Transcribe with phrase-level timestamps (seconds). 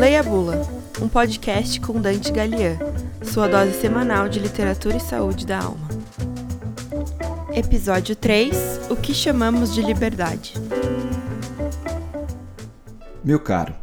[0.00, 0.66] Leia a Bula,
[1.02, 2.78] um podcast com Dante Galian,
[3.22, 5.86] sua dose semanal de literatura e saúde da alma.
[7.54, 10.54] Episódio 3 O que chamamos de liberdade.
[13.22, 13.74] Meu caro,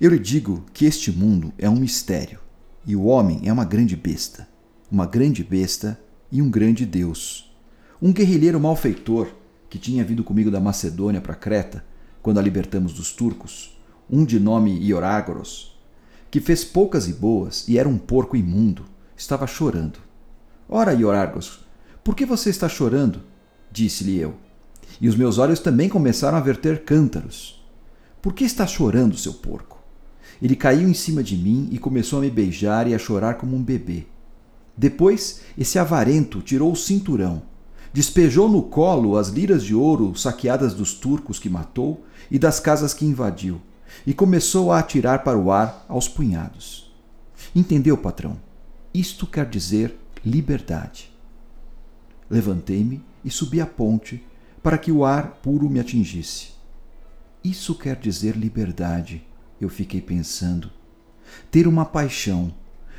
[0.00, 2.40] eu lhe digo que este mundo é um mistério
[2.86, 4.48] e o homem é uma grande besta,
[4.90, 6.00] uma grande besta
[6.32, 7.54] e um grande Deus.
[8.00, 9.28] Um guerrilheiro malfeitor
[9.68, 11.84] que tinha vindo comigo da Macedônia para Creta,
[12.22, 13.78] quando a libertamos dos turcos,
[14.10, 15.78] um de nome Iorágoros,
[16.30, 18.84] que fez poucas e boas e era um porco imundo,
[19.16, 19.98] estava chorando.
[20.68, 21.60] Ora, Iorágoros,
[22.02, 23.22] por que você está chorando?
[23.70, 24.34] Disse-lhe eu.
[25.00, 27.62] E os meus olhos também começaram a verter cântaros.
[28.20, 29.78] Por que está chorando, seu porco?
[30.42, 33.56] Ele caiu em cima de mim e começou a me beijar e a chorar como
[33.56, 34.06] um bebê.
[34.76, 37.42] Depois, esse avarento tirou o cinturão,
[37.92, 42.94] despejou no colo as liras de ouro saqueadas dos turcos que matou e das casas
[42.94, 43.60] que invadiu,
[44.06, 46.92] e começou a atirar para o ar aos punhados.
[47.54, 48.38] Entendeu, patrão?
[48.92, 51.10] Isto quer dizer liberdade.
[52.28, 54.24] Levantei-me e subi a ponte
[54.62, 56.48] para que o ar puro me atingisse.
[57.42, 59.26] Isso quer dizer liberdade,
[59.60, 60.70] eu fiquei pensando.
[61.50, 62.52] Ter uma paixão,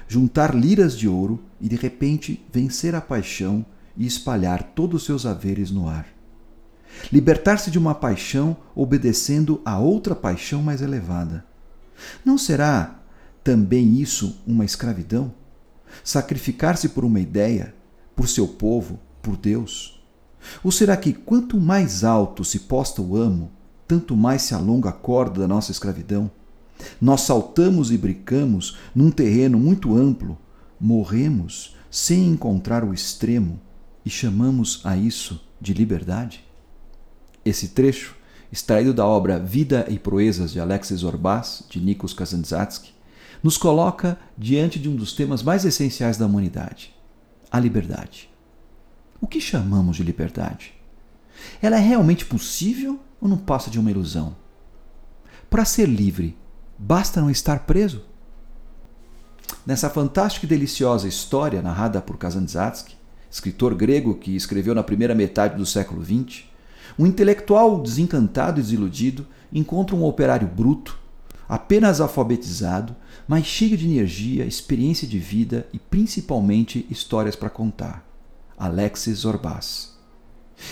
[0.08, 5.26] juntar liras de ouro e de repente vencer a paixão e espalhar todos os seus
[5.26, 6.08] haveres no ar.
[7.12, 11.46] Libertar-se de uma paixão obedecendo a outra paixão mais elevada.
[12.24, 13.00] Não será
[13.44, 15.34] também isso uma escravidão?
[16.04, 17.74] Sacrificar-se por uma ideia,
[18.16, 20.02] por seu povo, por Deus?
[20.64, 23.52] Ou será que quanto mais alto se posta o amo,
[23.88, 26.32] tanto mais se alonga a corda da nossa escravidão?
[27.00, 30.38] Nós saltamos e brincamos num terreno muito amplo,
[30.80, 33.60] morremos sem encontrar o extremo
[34.06, 36.44] e chamamos a isso de liberdade?
[37.44, 38.16] Esse trecho,
[38.52, 42.94] extraído da obra Vida e Proezas de Alexis Orbás, de Nikos Kazantzatsky,
[43.42, 46.94] nos coloca diante de um dos temas mais essenciais da humanidade,
[47.52, 48.30] a liberdade.
[49.20, 50.74] O que chamamos de liberdade?
[51.62, 54.36] Ela é realmente possível ou não passa de uma ilusão?
[55.50, 56.38] Para ser livre,
[56.78, 58.04] basta não estar preso?
[59.66, 62.96] Nessa fantástica e deliciosa história narrada por Kazantzatsky,
[63.30, 66.51] escritor grego que escreveu na primeira metade do século XX,
[66.98, 70.98] um intelectual desencantado e desiludido encontra um operário bruto,
[71.48, 72.96] apenas alfabetizado,
[73.28, 78.06] mas cheio de energia, experiência de vida e principalmente histórias para contar.
[78.58, 79.92] Alexis Orbás.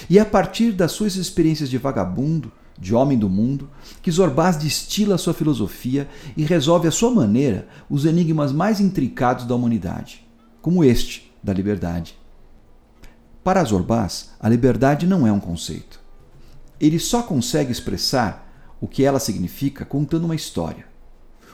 [0.09, 3.69] E é a partir das suas experiências de vagabundo, de homem do mundo,
[4.01, 9.55] que Zorbás destila sua filosofia e resolve à sua maneira os enigmas mais intricados da
[9.55, 10.25] humanidade,
[10.61, 12.17] como este da liberdade.
[13.43, 15.98] Para Zorbás, a liberdade não é um conceito.
[16.79, 20.85] Ele só consegue expressar o que ela significa contando uma história.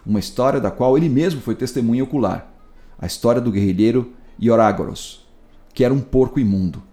[0.05, 2.51] Uma história da qual ele mesmo foi testemunha ocular.
[2.99, 5.25] A história do guerrilheiro Iorágoros,
[5.73, 6.83] que era um porco imundo,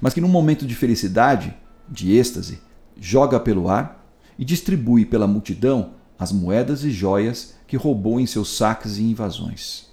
[0.00, 1.56] mas que num momento de felicidade,
[1.88, 2.60] de êxtase,
[3.00, 4.06] joga pelo ar
[4.38, 9.86] e distribui pela multidão as moedas e joias que roubou em seus saques e invasões.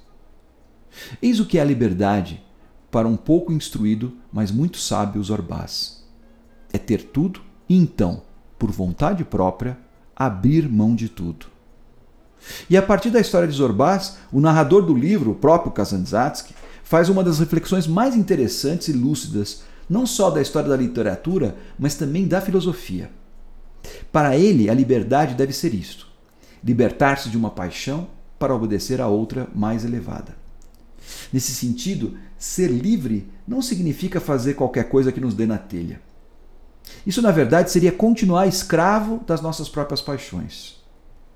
[1.22, 2.44] Eis o que é a liberdade
[2.90, 6.04] para um pouco instruído, mas muito sábio Zorbás.
[6.74, 8.22] É ter tudo e então,
[8.58, 9.78] por vontade própria,
[10.16, 11.48] abrir mão de tudo.
[12.70, 17.10] E a partir da história de Zorbás, o narrador do livro, o próprio Kazantzatsky, faz
[17.10, 22.28] uma das reflexões mais interessantes e lúcidas não só da história da literatura, mas também
[22.28, 23.10] da filosofia.
[24.12, 26.08] Para ele, a liberdade deve ser isto:
[26.64, 28.08] libertar-se de uma paixão
[28.40, 30.36] para obedecer a outra mais elevada.
[31.32, 36.02] Nesse sentido, ser livre não significa fazer qualquer coisa que nos dê na telha.
[37.06, 40.84] Isso, na verdade, seria continuar escravo das nossas próprias paixões.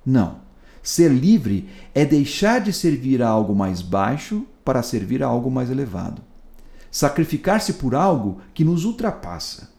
[0.06, 0.48] Não.
[0.82, 5.70] Ser livre é deixar de servir a algo mais baixo para servir a algo mais
[5.70, 6.22] elevado
[6.92, 9.70] sacrificar-se por algo que nos ultrapassa.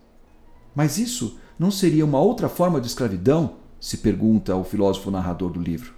[0.74, 3.58] Mas isso não seria uma outra forma de escravidão?
[3.80, 5.94] se pergunta o filósofo narrador do livro.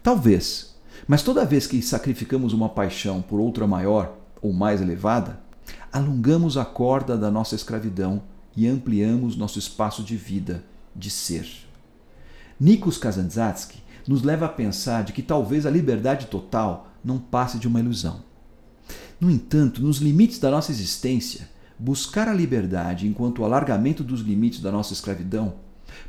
[0.00, 0.76] Talvez,
[1.08, 5.40] mas toda vez que sacrificamos uma paixão por outra maior ou mais elevada,
[5.92, 8.22] alongamos a corda da nossa escravidão
[8.56, 10.64] e ampliamos nosso espaço de vida,
[10.94, 11.48] de ser.
[12.58, 17.66] Nikos Kazantzatsky nos leva a pensar de que talvez a liberdade total não passe de
[17.66, 18.22] uma ilusão.
[19.20, 21.48] No entanto, nos limites da nossa existência,
[21.78, 25.54] buscar a liberdade enquanto o alargamento dos limites da nossa escravidão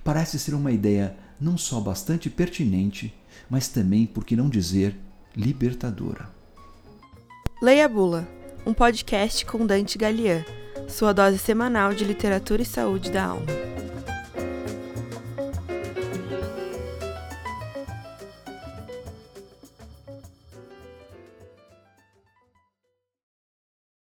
[0.03, 3.13] parece ser uma ideia não só bastante pertinente,
[3.50, 4.95] mas também, por que não dizer,
[5.36, 6.30] libertadora.
[7.62, 8.27] Leia a Bula,
[8.65, 10.44] um podcast com Dante Galian,
[10.87, 13.75] sua dose semanal de literatura e saúde da alma.